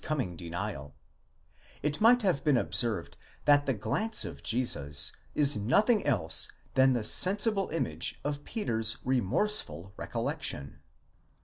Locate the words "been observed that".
2.43-3.67